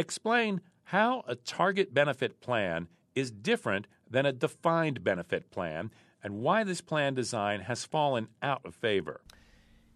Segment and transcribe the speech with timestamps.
[0.00, 5.90] Explain how a target benefit plan is different than a defined benefit plan
[6.24, 9.20] and why this plan design has fallen out of favor.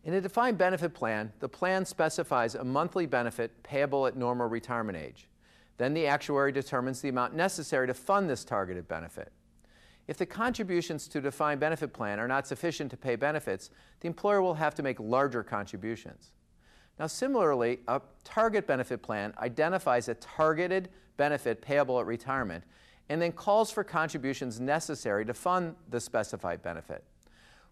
[0.05, 4.99] In a defined benefit plan, the plan specifies a monthly benefit payable at normal retirement
[4.99, 5.31] age.
[5.79, 9.33] Then the actuary determines the amount necessary to fund this targeted benefit.
[10.07, 14.09] If the contributions to a defined benefit plan are not sufficient to pay benefits, the
[14.09, 16.33] employer will have to make larger contributions.
[16.99, 22.65] Now, similarly, a target benefit plan identifies a targeted benefit payable at retirement
[23.09, 27.05] and then calls for contributions necessary to fund the specified benefit.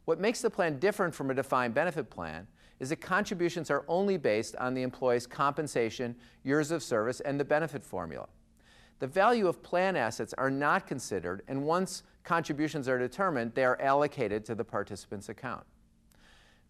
[0.05, 2.47] What makes the plan different from a defined benefit plan
[2.81, 7.45] is that contributions are only based on the employee's compensation, years of service, and the
[7.45, 8.27] benefit formula.
[8.99, 13.81] The value of plan assets are not considered, and once contributions are determined, they are
[13.81, 15.65] allocated to the participant's account.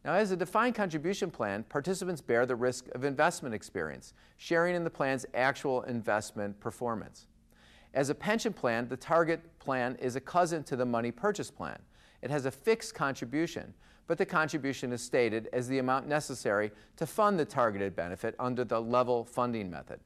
[0.05, 4.83] Now, as a defined contribution plan, participants bear the risk of investment experience, sharing in
[4.83, 7.27] the plan's actual investment performance.
[7.95, 11.79] As a pension plan, the target plan is a cousin to the money purchase plan.
[12.21, 13.75] It has a fixed contribution,
[14.09, 18.65] but the contribution is stated as the amount necessary to fund the targeted benefit under
[18.65, 20.01] the level funding method.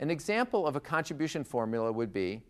[0.00, 2.42] An example of a contribution formula would be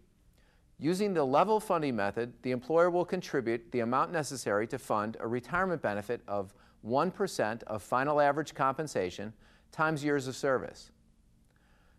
[0.83, 5.29] Using the level funding method, the employer will contribute the amount necessary to fund a
[5.29, 6.53] retirement benefit of
[6.85, 9.33] 1% of final average compensation
[9.71, 10.91] times years of service.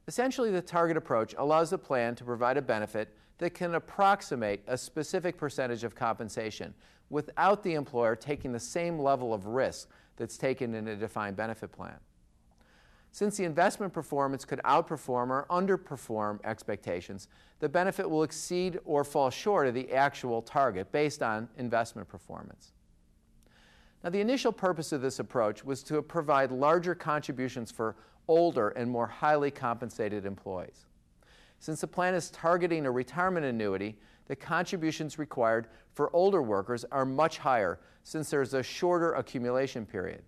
[0.09, 4.77] Essentially, the target approach allows the plan to provide a benefit that can approximate a
[4.77, 6.73] specific percentage of compensation
[7.09, 9.87] without the employer taking the same level of risk
[10.17, 11.95] that's taken in a defined benefit plan.
[13.13, 17.27] Since the investment performance could outperform or underperform expectations,
[17.59, 22.71] the benefit will exceed or fall short of the actual target based on investment performance.
[24.03, 27.95] Now, the initial purpose of this approach was to provide larger contributions for
[28.27, 30.87] older and more highly compensated employees.
[31.59, 37.05] Since the plan is targeting a retirement annuity, the contributions required for older workers are
[37.05, 40.23] much higher since there's a shorter accumulation period.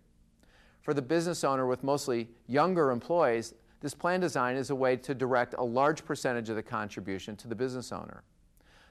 [0.85, 5.15] For the business owner with mostly younger employees, this plan design is a way to
[5.15, 8.21] direct a large percentage of the contribution to the business owner.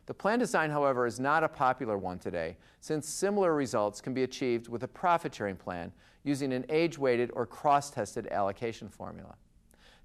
[0.06, 4.24] The plan design, however, is not a popular one today, since similar results can be
[4.24, 5.92] achieved with a profit sharing plan
[6.24, 9.36] using an age weighted or cross tested allocation formula.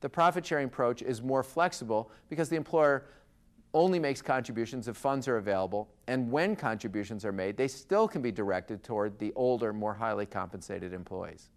[0.01, 3.05] The profit sharing approach is more flexible because the employer
[3.73, 8.21] only makes contributions if funds are available, and when contributions are made, they still can
[8.21, 11.49] be directed toward the older, more highly compensated employees.